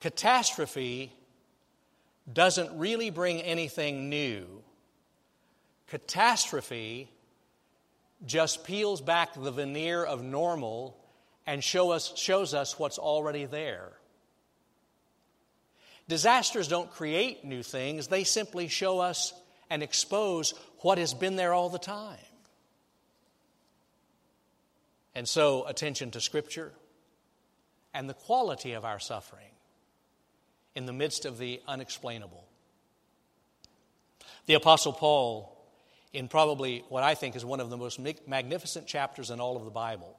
catastrophe 0.00 1.12
doesn't 2.32 2.78
really 2.78 3.10
bring 3.10 3.40
anything 3.42 4.08
new. 4.08 4.46
Catastrophe 5.88 7.10
just 8.26 8.64
peels 8.64 9.00
back 9.00 9.34
the 9.34 9.50
veneer 9.50 10.04
of 10.04 10.22
normal 10.22 10.96
and 11.46 11.62
show 11.62 11.90
us, 11.92 12.12
shows 12.16 12.54
us 12.54 12.78
what's 12.78 12.98
already 12.98 13.44
there. 13.44 13.92
Disasters 16.08 16.68
don't 16.68 16.90
create 16.90 17.44
new 17.44 17.62
things, 17.62 18.08
they 18.08 18.24
simply 18.24 18.68
show 18.68 18.98
us 18.98 19.32
and 19.70 19.82
expose 19.82 20.54
what 20.80 20.98
has 20.98 21.12
been 21.14 21.36
there 21.36 21.52
all 21.52 21.68
the 21.68 21.78
time. 21.78 22.16
And 25.14 25.28
so, 25.28 25.66
attention 25.66 26.12
to 26.12 26.20
Scripture 26.20 26.72
and 27.92 28.08
the 28.08 28.14
quality 28.14 28.72
of 28.72 28.84
our 28.84 28.98
suffering 28.98 29.50
in 30.74 30.86
the 30.86 30.92
midst 30.92 31.24
of 31.24 31.38
the 31.38 31.60
unexplainable. 31.66 32.44
The 34.46 34.54
Apostle 34.54 34.92
Paul, 34.92 35.57
in 36.12 36.28
probably 36.28 36.84
what 36.88 37.02
I 37.02 37.14
think 37.14 37.36
is 37.36 37.44
one 37.44 37.60
of 37.60 37.70
the 37.70 37.76
most 37.76 38.00
magnificent 38.26 38.86
chapters 38.86 39.30
in 39.30 39.40
all 39.40 39.56
of 39.56 39.64
the 39.64 39.70
Bible, 39.70 40.16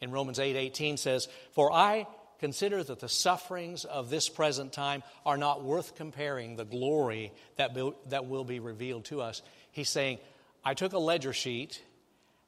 in 0.00 0.10
Romans 0.10 0.38
8 0.38 0.56
18 0.56 0.96
says, 0.96 1.28
For 1.52 1.72
I 1.72 2.06
consider 2.38 2.82
that 2.82 3.00
the 3.00 3.08
sufferings 3.08 3.84
of 3.84 4.08
this 4.08 4.28
present 4.28 4.72
time 4.72 5.02
are 5.26 5.36
not 5.36 5.62
worth 5.62 5.94
comparing 5.94 6.56
the 6.56 6.64
glory 6.64 7.32
that, 7.56 7.74
be, 7.74 7.92
that 8.08 8.26
will 8.26 8.44
be 8.44 8.58
revealed 8.58 9.04
to 9.06 9.20
us. 9.20 9.42
He's 9.72 9.90
saying, 9.90 10.18
I 10.64 10.74
took 10.74 10.94
a 10.94 10.98
ledger 10.98 11.34
sheet 11.34 11.82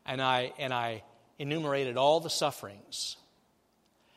and 0.07 0.21
I, 0.21 0.53
and 0.59 0.73
I 0.73 1.03
enumerated 1.39 1.97
all 1.97 2.21
the 2.21 2.31
sufferings. 2.31 3.17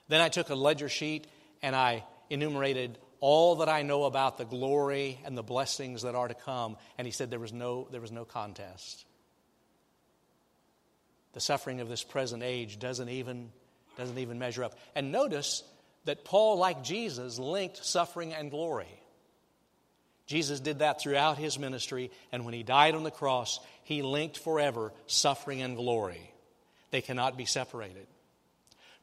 Then 0.08 0.22
I 0.22 0.30
took 0.30 0.50
a 0.50 0.56
ledger 0.56 0.90
sheet 0.90 1.28
and 1.62 1.76
I 1.76 2.06
enumerated 2.30 2.98
all 3.26 3.56
that 3.58 3.70
I 3.70 3.82
know 3.82 4.04
about 4.04 4.38
the 4.38 4.46
glory 4.46 5.20
and 5.26 5.38
the 5.38 5.44
blessings 5.44 6.04
that 6.04 6.16
are 6.16 6.28
to 6.28 6.34
come. 6.34 6.78
And 6.98 7.08
he 7.08 7.12
said 7.12 7.32
there 7.32 7.40
was 7.40 7.54
no, 7.54 7.88
there 7.92 8.02
was 8.02 8.12
no 8.12 8.26
contest 8.26 9.06
the 11.36 11.42
suffering 11.42 11.82
of 11.82 11.90
this 11.90 12.02
present 12.02 12.42
age 12.42 12.80
doesn't 12.80 13.10
even, 13.10 13.52
doesn't 13.98 14.18
even 14.18 14.40
measure 14.40 14.64
up. 14.64 14.74
And 14.96 15.12
notice 15.12 15.64
that 16.06 16.24
Paul, 16.24 16.58
like 16.58 16.82
Jesus, 16.82 17.38
linked 17.38 17.86
suffering 17.86 18.34
and 18.34 18.50
glory. 18.50 18.88
Jesus 20.28 20.62
did 20.62 20.80
that 20.80 21.02
throughout 21.02 21.38
his 21.38 21.60
ministry, 21.60 22.10
and 22.32 22.46
when 22.46 22.54
he 22.54 22.64
died 22.64 22.96
on 22.96 23.04
the 23.04 23.12
cross, 23.12 23.60
he 23.84 24.02
linked 24.02 24.38
forever 24.38 24.94
suffering 25.08 25.62
and 25.62 25.76
glory. 25.76 26.32
They 26.92 27.02
cannot 27.02 27.36
be 27.36 27.46
separated. 27.46 28.08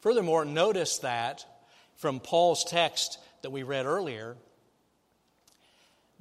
Furthermore, 0.00 0.46
notice 0.46 0.98
that 0.98 1.44
from 1.96 2.18
Paul's 2.18 2.64
text 2.64 3.18
that 3.42 3.50
we 3.50 3.62
read 3.62 3.86
earlier, 3.86 4.36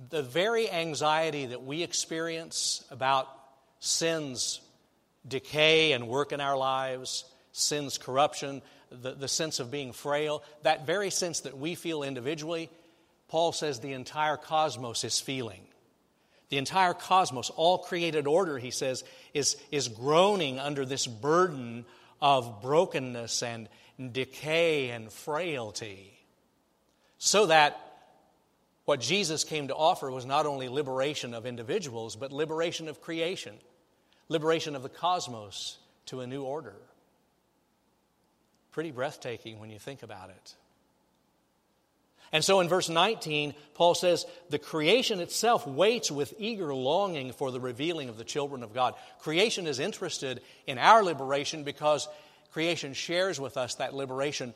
the 0.09 0.23
very 0.23 0.69
anxiety 0.69 1.47
that 1.47 1.63
we 1.63 1.83
experience 1.83 2.83
about 2.91 3.27
sin's 3.79 4.61
decay 5.27 5.91
and 5.91 6.07
work 6.07 6.31
in 6.31 6.41
our 6.41 6.57
lives, 6.57 7.25
sin's 7.51 7.97
corruption, 7.97 8.61
the, 8.91 9.13
the 9.13 9.27
sense 9.27 9.59
of 9.59 9.71
being 9.71 9.93
frail, 9.93 10.43
that 10.63 10.85
very 10.85 11.09
sense 11.09 11.41
that 11.41 11.57
we 11.57 11.75
feel 11.75 12.03
individually, 12.03 12.69
Paul 13.27 13.51
says 13.51 13.79
the 13.79 13.93
entire 13.93 14.37
cosmos 14.37 15.03
is 15.03 15.19
feeling. 15.19 15.61
The 16.49 16.57
entire 16.57 16.93
cosmos, 16.93 17.49
all 17.49 17.77
created 17.77 18.27
order, 18.27 18.57
he 18.57 18.71
says, 18.71 19.05
is, 19.33 19.55
is 19.71 19.87
groaning 19.87 20.59
under 20.59 20.85
this 20.85 21.07
burden 21.07 21.85
of 22.21 22.61
brokenness 22.61 23.41
and 23.41 23.69
decay 24.11 24.89
and 24.89 25.11
frailty. 25.11 26.20
So 27.23 27.45
that 27.45 27.79
what 28.85 28.99
Jesus 28.99 29.43
came 29.43 29.67
to 29.67 29.75
offer 29.75 30.09
was 30.09 30.25
not 30.25 30.47
only 30.47 30.69
liberation 30.69 31.35
of 31.35 31.45
individuals, 31.45 32.15
but 32.15 32.31
liberation 32.31 32.87
of 32.87 32.99
creation 32.99 33.53
liberation 34.27 34.75
of 34.75 34.81
the 34.81 34.89
cosmos 34.89 35.77
to 36.07 36.21
a 36.21 36.27
new 36.27 36.43
order. 36.43 36.73
Pretty 38.71 38.91
breathtaking 38.91 39.59
when 39.59 39.69
you 39.69 39.77
think 39.77 40.01
about 40.01 40.29
it. 40.29 40.55
And 42.31 42.43
so 42.43 42.61
in 42.61 42.69
verse 42.69 42.87
19, 42.87 43.53
Paul 43.75 43.93
says, 43.93 44.25
The 44.49 44.57
creation 44.57 45.19
itself 45.19 45.67
waits 45.67 46.09
with 46.09 46.33
eager 46.39 46.73
longing 46.73 47.33
for 47.33 47.51
the 47.51 47.59
revealing 47.59 48.07
of 48.07 48.17
the 48.17 48.23
children 48.23 48.63
of 48.63 48.73
God. 48.73 48.95
Creation 49.19 49.67
is 49.67 49.79
interested 49.79 50.41
in 50.65 50.77
our 50.77 51.03
liberation 51.03 51.65
because 51.65 52.07
creation 52.51 52.93
shares 52.93 53.37
with 53.37 53.57
us 53.57 53.75
that 53.75 53.93
liberation. 53.93 54.53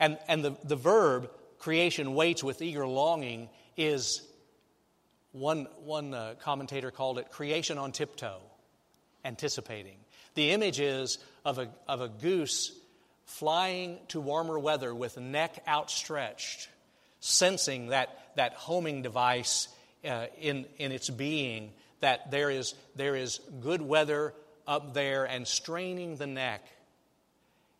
And, 0.00 0.18
and 0.28 0.44
the, 0.44 0.56
the 0.64 0.76
verb, 0.76 1.30
creation 1.58 2.14
waits 2.14 2.42
with 2.42 2.60
eager 2.62 2.86
longing, 2.86 3.48
is 3.76 4.22
one, 5.32 5.66
one 5.84 6.14
uh, 6.14 6.34
commentator 6.40 6.90
called 6.90 7.18
it 7.18 7.30
creation 7.30 7.78
on 7.78 7.92
tiptoe, 7.92 8.40
anticipating. 9.24 9.96
The 10.34 10.50
image 10.50 10.80
is 10.80 11.18
of 11.44 11.58
a, 11.58 11.68
of 11.88 12.00
a 12.00 12.08
goose 12.08 12.72
flying 13.24 13.98
to 14.08 14.20
warmer 14.20 14.58
weather 14.58 14.94
with 14.94 15.18
neck 15.18 15.62
outstretched, 15.66 16.68
sensing 17.20 17.88
that, 17.88 18.10
that 18.36 18.54
homing 18.54 19.02
device 19.02 19.68
uh, 20.08 20.26
in, 20.40 20.66
in 20.78 20.92
its 20.92 21.08
being, 21.08 21.72
that 22.00 22.30
there 22.30 22.50
is, 22.50 22.74
there 22.96 23.16
is 23.16 23.40
good 23.60 23.80
weather 23.80 24.34
up 24.66 24.94
there 24.94 25.24
and 25.24 25.46
straining 25.46 26.16
the 26.16 26.26
neck. 26.26 26.66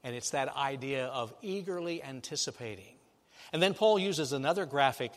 And 0.05 0.15
it's 0.15 0.31
that 0.31 0.55
idea 0.55 1.07
of 1.07 1.35
eagerly 1.43 2.03
anticipating. 2.03 2.95
And 3.53 3.63
then 3.63 3.75
Paul 3.75 3.99
uses 3.99 4.33
another 4.33 4.67
graphic 4.67 5.13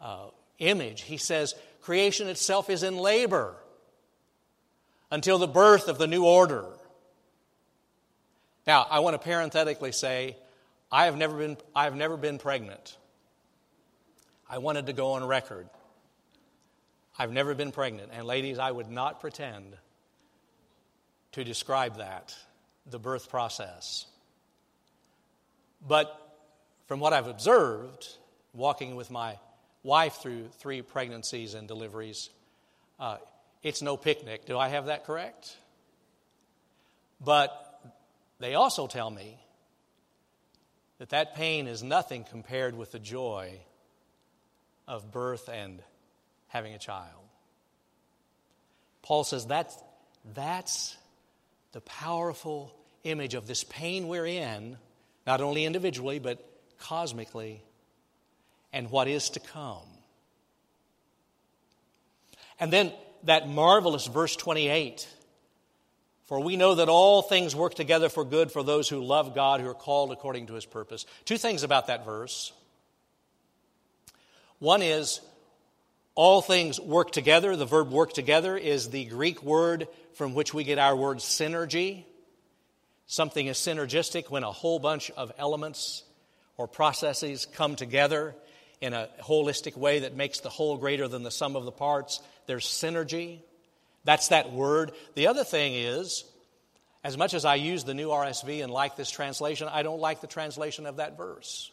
uh, 0.00 0.28
image. 0.58 1.02
He 1.02 1.16
says, 1.16 1.54
Creation 1.82 2.28
itself 2.28 2.70
is 2.70 2.82
in 2.82 2.96
labor 2.96 3.56
until 5.10 5.38
the 5.38 5.48
birth 5.48 5.88
of 5.88 5.98
the 5.98 6.06
new 6.06 6.24
order. 6.24 6.66
Now, 8.66 8.86
I 8.88 9.00
want 9.00 9.14
to 9.14 9.18
parenthetically 9.18 9.92
say, 9.92 10.36
I 10.92 11.06
have 11.06 11.16
never 11.16 11.36
been, 11.36 11.56
I 11.74 11.84
have 11.84 11.96
never 11.96 12.16
been 12.16 12.38
pregnant. 12.38 12.96
I 14.48 14.58
wanted 14.58 14.86
to 14.86 14.92
go 14.92 15.12
on 15.12 15.24
record. 15.24 15.68
I've 17.18 17.32
never 17.32 17.54
been 17.54 17.72
pregnant. 17.72 18.10
And 18.12 18.26
ladies, 18.26 18.58
I 18.58 18.70
would 18.70 18.88
not 18.88 19.20
pretend 19.20 19.76
to 21.32 21.44
describe 21.44 21.96
that, 21.96 22.34
the 22.86 22.98
birth 22.98 23.28
process. 23.28 24.06
But 25.86 26.14
from 26.86 27.00
what 27.00 27.12
I've 27.12 27.26
observed, 27.26 28.06
walking 28.52 28.96
with 28.96 29.10
my 29.10 29.38
wife 29.82 30.14
through 30.14 30.48
three 30.58 30.82
pregnancies 30.82 31.54
and 31.54 31.68
deliveries, 31.68 32.30
uh, 32.98 33.18
it's 33.62 33.82
no 33.82 33.96
picnic. 33.96 34.46
Do 34.46 34.58
I 34.58 34.68
have 34.68 34.86
that 34.86 35.04
correct? 35.04 35.56
But 37.20 37.80
they 38.38 38.54
also 38.54 38.86
tell 38.86 39.10
me 39.10 39.38
that 40.98 41.10
that 41.10 41.34
pain 41.34 41.66
is 41.66 41.82
nothing 41.82 42.24
compared 42.24 42.76
with 42.76 42.92
the 42.92 42.98
joy 42.98 43.60
of 44.86 45.12
birth 45.12 45.48
and 45.48 45.80
having 46.48 46.74
a 46.74 46.78
child. 46.78 47.22
Paul 49.02 49.24
says 49.24 49.46
that's, 49.46 49.76
that's 50.34 50.96
the 51.72 51.80
powerful 51.80 52.74
image 53.04 53.34
of 53.34 53.46
this 53.46 53.64
pain 53.64 54.08
we're 54.08 54.26
in, 54.26 54.76
not 55.28 55.42
only 55.42 55.66
individually, 55.66 56.18
but 56.18 56.42
cosmically, 56.78 57.62
and 58.72 58.90
what 58.90 59.08
is 59.08 59.28
to 59.28 59.40
come. 59.40 59.86
And 62.58 62.72
then 62.72 62.94
that 63.24 63.46
marvelous 63.46 64.06
verse 64.06 64.34
28 64.36 65.06
for 66.28 66.40
we 66.40 66.56
know 66.56 66.74
that 66.74 66.90
all 66.90 67.22
things 67.22 67.56
work 67.56 67.74
together 67.74 68.10
for 68.10 68.22
good 68.22 68.52
for 68.52 68.62
those 68.62 68.86
who 68.86 69.02
love 69.02 69.34
God, 69.34 69.62
who 69.62 69.68
are 69.68 69.74
called 69.74 70.12
according 70.12 70.46
to 70.48 70.54
his 70.54 70.66
purpose. 70.66 71.06
Two 71.24 71.38
things 71.38 71.62
about 71.62 71.86
that 71.86 72.04
verse. 72.04 72.52
One 74.58 74.82
is 74.82 75.22
all 76.14 76.42
things 76.42 76.78
work 76.78 77.12
together. 77.12 77.56
The 77.56 77.64
verb 77.64 77.90
work 77.90 78.12
together 78.12 78.58
is 78.58 78.90
the 78.90 79.06
Greek 79.06 79.42
word 79.42 79.88
from 80.14 80.34
which 80.34 80.52
we 80.52 80.64
get 80.64 80.78
our 80.78 80.94
word 80.94 81.18
synergy. 81.18 82.04
Something 83.08 83.46
is 83.46 83.56
synergistic 83.56 84.30
when 84.30 84.44
a 84.44 84.52
whole 84.52 84.78
bunch 84.78 85.10
of 85.12 85.32
elements 85.38 86.04
or 86.58 86.68
processes 86.68 87.46
come 87.46 87.74
together 87.74 88.34
in 88.82 88.92
a 88.92 89.08
holistic 89.22 89.78
way 89.78 90.00
that 90.00 90.14
makes 90.14 90.40
the 90.40 90.50
whole 90.50 90.76
greater 90.76 91.08
than 91.08 91.22
the 91.22 91.30
sum 91.30 91.56
of 91.56 91.64
the 91.64 91.72
parts. 91.72 92.20
There's 92.46 92.66
synergy. 92.66 93.38
That's 94.04 94.28
that 94.28 94.52
word. 94.52 94.92
The 95.14 95.28
other 95.28 95.42
thing 95.42 95.72
is, 95.72 96.24
as 97.02 97.16
much 97.16 97.32
as 97.32 97.46
I 97.46 97.54
use 97.54 97.84
the 97.84 97.94
new 97.94 98.08
RSV 98.08 98.62
and 98.62 98.70
like 98.70 98.96
this 98.96 99.10
translation, 99.10 99.68
I 99.70 99.82
don't 99.82 100.00
like 100.00 100.20
the 100.20 100.26
translation 100.26 100.84
of 100.84 100.96
that 100.96 101.16
verse. 101.16 101.70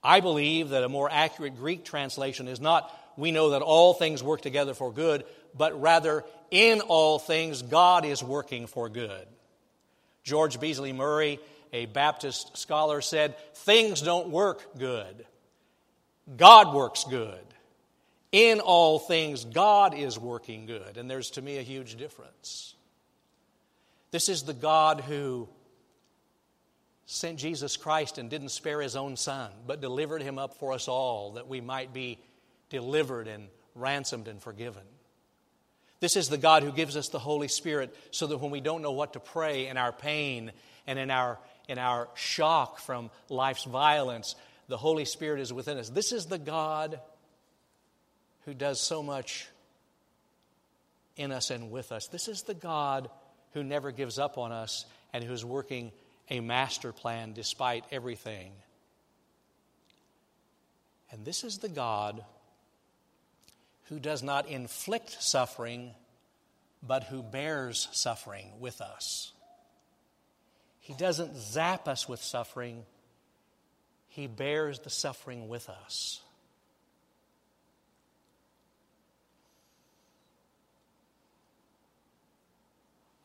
I 0.00 0.20
believe 0.20 0.68
that 0.68 0.84
a 0.84 0.88
more 0.88 1.10
accurate 1.10 1.56
Greek 1.56 1.84
translation 1.84 2.46
is 2.46 2.60
not, 2.60 2.96
we 3.16 3.32
know 3.32 3.50
that 3.50 3.62
all 3.62 3.94
things 3.94 4.22
work 4.22 4.42
together 4.42 4.74
for 4.74 4.92
good, 4.92 5.24
but 5.56 5.80
rather, 5.80 6.24
in 6.52 6.82
all 6.82 7.18
things, 7.18 7.62
God 7.62 8.04
is 8.04 8.22
working 8.22 8.68
for 8.68 8.88
good. 8.88 9.26
George 10.28 10.60
Beasley 10.60 10.92
Murray, 10.92 11.40
a 11.72 11.86
Baptist 11.86 12.56
scholar, 12.56 13.00
said, 13.00 13.36
Things 13.54 14.02
don't 14.02 14.28
work 14.28 14.78
good, 14.78 15.26
God 16.36 16.74
works 16.74 17.04
good. 17.04 17.40
In 18.30 18.60
all 18.60 18.98
things, 18.98 19.46
God 19.46 19.94
is 19.94 20.18
working 20.18 20.66
good. 20.66 20.98
And 20.98 21.10
there's 21.10 21.30
to 21.30 21.42
me 21.42 21.56
a 21.56 21.62
huge 21.62 21.96
difference. 21.96 22.74
This 24.10 24.28
is 24.28 24.42
the 24.42 24.52
God 24.52 25.00
who 25.00 25.48
sent 27.06 27.38
Jesus 27.38 27.78
Christ 27.78 28.18
and 28.18 28.28
didn't 28.28 28.50
spare 28.50 28.82
his 28.82 28.96
own 28.96 29.16
son, 29.16 29.50
but 29.66 29.80
delivered 29.80 30.20
him 30.20 30.38
up 30.38 30.58
for 30.58 30.74
us 30.74 30.88
all 30.88 31.32
that 31.32 31.48
we 31.48 31.62
might 31.62 31.94
be 31.94 32.18
delivered 32.68 33.28
and 33.28 33.48
ransomed 33.74 34.28
and 34.28 34.42
forgiven. 34.42 34.82
This 36.00 36.16
is 36.16 36.28
the 36.28 36.38
God 36.38 36.62
who 36.62 36.72
gives 36.72 36.96
us 36.96 37.08
the 37.08 37.18
Holy 37.18 37.48
Spirit 37.48 37.94
so 38.10 38.26
that 38.28 38.38
when 38.38 38.50
we 38.50 38.60
don't 38.60 38.82
know 38.82 38.92
what 38.92 39.14
to 39.14 39.20
pray 39.20 39.66
in 39.66 39.76
our 39.76 39.92
pain 39.92 40.52
and 40.86 40.98
in 40.98 41.10
our, 41.10 41.38
in 41.68 41.78
our 41.78 42.08
shock 42.14 42.78
from 42.78 43.10
life's 43.28 43.64
violence, 43.64 44.36
the 44.68 44.76
Holy 44.76 45.04
Spirit 45.04 45.40
is 45.40 45.52
within 45.52 45.76
us. 45.78 45.88
This 45.88 46.12
is 46.12 46.26
the 46.26 46.38
God 46.38 47.00
who 48.44 48.54
does 48.54 48.80
so 48.80 49.02
much 49.02 49.48
in 51.16 51.32
us 51.32 51.50
and 51.50 51.70
with 51.70 51.90
us. 51.90 52.06
This 52.06 52.28
is 52.28 52.42
the 52.42 52.54
God 52.54 53.10
who 53.52 53.64
never 53.64 53.90
gives 53.90 54.18
up 54.18 54.38
on 54.38 54.52
us 54.52 54.84
and 55.12 55.24
who's 55.24 55.44
working 55.44 55.90
a 56.30 56.40
master 56.40 56.92
plan 56.92 57.32
despite 57.32 57.84
everything. 57.90 58.52
And 61.10 61.24
this 61.24 61.42
is 61.42 61.58
the 61.58 61.68
God 61.68 62.22
who 63.88 63.98
does 63.98 64.22
not 64.22 64.48
inflict 64.48 65.22
suffering, 65.22 65.94
but 66.82 67.04
who 67.04 67.22
bears 67.22 67.88
suffering 67.92 68.46
with 68.60 68.80
us. 68.80 69.32
He 70.80 70.94
doesn't 70.94 71.36
zap 71.36 71.88
us 71.88 72.08
with 72.08 72.22
suffering, 72.22 72.84
He 74.08 74.26
bears 74.26 74.80
the 74.80 74.90
suffering 74.90 75.48
with 75.48 75.68
us. 75.68 76.20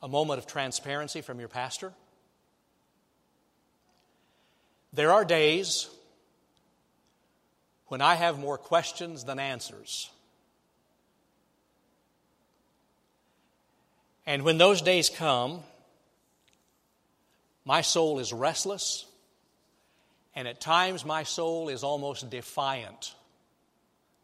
a 0.04 0.08
moment 0.10 0.38
of 0.38 0.46
transparency 0.46 1.22
from 1.22 1.40
your 1.40 1.48
pastor. 1.48 1.94
There 4.92 5.14
are 5.14 5.24
days 5.24 5.90
when 7.88 8.02
I 8.02 8.16
have 8.16 8.38
more 8.38 8.58
questions 8.58 9.24
than 9.24 9.40
answers. 9.40 10.10
And 14.26 14.44
when 14.44 14.58
those 14.58 14.82
days 14.82 15.10
come, 15.10 15.62
my 17.66 17.82
soul 17.82 18.20
is 18.20 18.32
restless, 18.34 19.06
and 20.36 20.48
at 20.48 20.62
times 20.62 21.06
my 21.06 21.24
soul 21.24 21.70
is 21.70 21.84
almost 21.84 22.30
defiant. 22.30 23.14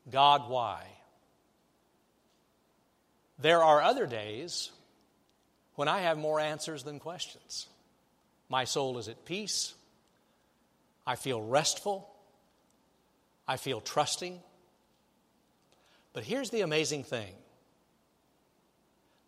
God, 0.10 0.50
why? 0.50 0.86
There 3.40 3.64
are 3.64 3.82
other 3.82 4.06
days 4.06 4.72
when 5.76 5.88
I 5.88 6.02
have 6.02 6.18
more 6.18 6.40
answers 6.40 6.84
than 6.84 7.00
questions. 7.00 7.68
My 8.50 8.66
soul 8.66 8.98
is 8.98 9.08
at 9.08 9.24
peace. 9.26 9.74
I 11.08 11.16
feel 11.16 11.42
restful. 11.42 12.10
I 13.48 13.58
feel 13.58 13.80
trusting. 13.80 14.40
But 16.12 16.24
here's 16.24 16.50
the 16.50 16.62
amazing 16.62 17.04
thing 17.04 17.34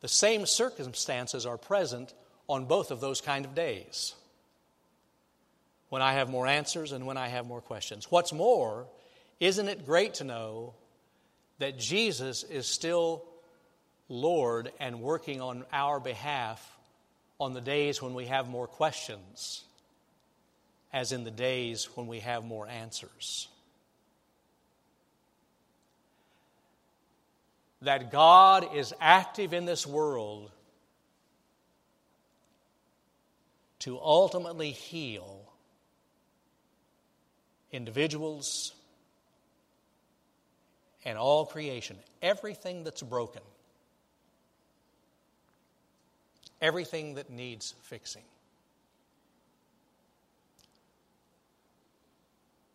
the 0.02 0.08
same 0.08 0.46
circumstances 0.46 1.46
are 1.46 1.58
present 1.58 2.14
on 2.48 2.66
both 2.66 2.92
of 2.92 3.00
those 3.00 3.22
kind 3.22 3.46
of 3.46 3.56
days 3.56 4.14
when 5.90 6.02
I 6.02 6.14
have 6.14 6.30
more 6.30 6.48
answers 6.48 6.92
and 6.92 7.06
when 7.06 7.18
I 7.18 7.28
have 7.28 7.46
more 7.46 7.62
questions. 7.62 8.10
What's 8.10 8.34
more, 8.34 8.88
isn't 9.40 9.68
it 9.68 9.86
great 9.86 10.16
to 10.16 10.24
know 10.24 10.74
that 11.60 11.78
Jesus 11.78 12.44
is 12.44 12.66
still 12.66 13.24
Lord 14.10 14.72
and 14.80 15.02
working 15.02 15.40
on 15.40 15.64
our 15.72 16.00
behalf 16.00 16.78
on 17.40 17.54
the 17.54 17.62
days 17.62 18.02
when 18.02 18.14
we 18.14 18.26
have 18.26 18.50
more 18.50 18.68
questions 18.68 19.64
as 20.94 21.12
in 21.12 21.24
the 21.24 21.32
days 21.32 21.86
when 21.96 22.08
we 22.08 22.20
have 22.20 22.44
more 22.44 22.68
answers. 22.68 23.48
That 27.82 28.12
God 28.12 28.76
is 28.76 28.94
active 29.00 29.54
in 29.54 29.65
this 29.65 29.88
world 29.88 30.52
to 33.80 34.00
ultimately 34.00 34.72
heal 34.72 35.41
individuals 37.72 38.74
and 41.04 41.17
all 41.17 41.46
creation, 41.46 41.98
everything 42.22 42.84
that's 42.84 43.02
broken, 43.02 43.41
everything 46.62 47.15
that 47.15 47.32
needs 47.32 47.74
fixing. 47.82 48.22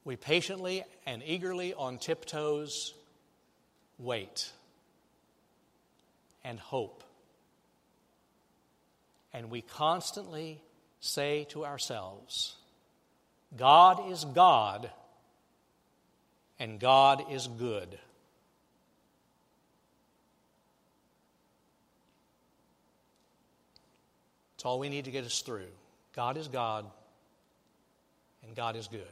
We 0.05 0.16
patiently 0.16 0.85
and 1.05 1.23
eagerly 1.25 1.75
on 1.75 1.99
tiptoes 1.99 2.95
wait 3.99 4.51
and 6.47 6.61
hope. 6.61 7.03
And 9.35 9.51
we 9.51 9.61
constantly 9.61 10.63
say 11.01 11.45
to 11.51 11.67
ourselves, 11.67 12.55
God 13.57 14.11
is 14.11 14.25
God 14.25 14.91
and 16.59 16.81
God 16.81 17.25
is 17.31 17.49
good. 17.49 17.99
It's 24.55 24.65
all 24.65 24.79
we 24.79 24.89
need 24.89 25.05
to 25.05 25.11
get 25.11 25.25
us 25.25 25.43
through. 25.43 25.67
God 26.15 26.39
is 26.39 26.49
God 26.49 26.87
and 28.47 28.55
God 28.55 28.77
is 28.77 28.87
good. 28.87 29.03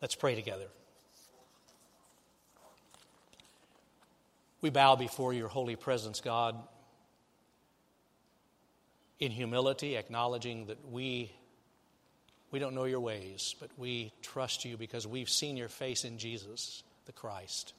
Let's 0.00 0.14
pray 0.14 0.34
together. 0.34 0.68
We 4.64 4.70
bow 4.70 4.96
before 4.96 5.34
your 5.34 5.48
holy 5.48 5.76
presence, 5.76 6.22
God, 6.22 6.56
in 9.20 9.30
humility, 9.30 9.94
acknowledging 9.94 10.68
that 10.68 10.90
we, 10.90 11.30
we 12.50 12.60
don't 12.60 12.74
know 12.74 12.84
your 12.84 13.00
ways, 13.00 13.54
but 13.60 13.68
we 13.76 14.14
trust 14.22 14.64
you 14.64 14.78
because 14.78 15.06
we've 15.06 15.28
seen 15.28 15.58
your 15.58 15.68
face 15.68 16.06
in 16.06 16.16
Jesus, 16.16 16.82
the 17.04 17.12
Christ. 17.12 17.74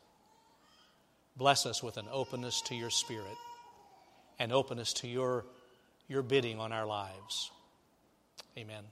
Bless 1.36 1.66
us 1.66 1.82
with 1.82 1.98
an 1.98 2.06
openness 2.12 2.62
to 2.68 2.76
your 2.76 2.92
Spirit 2.92 3.36
and 4.38 4.54
openness 4.54 4.94
to 4.94 5.08
your, 5.08 5.44
your 6.08 6.22
bidding 6.22 6.60
on 6.60 6.72
our 6.72 6.86
lives. 6.86 7.50
Amen. 8.60 8.84